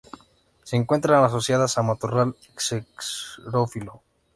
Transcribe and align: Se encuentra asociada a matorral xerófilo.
Se 0.63 0.75
encuentra 0.75 1.23
asociada 1.23 1.67
a 1.75 1.81
matorral 1.83 2.35
xerófilo. 2.57 4.01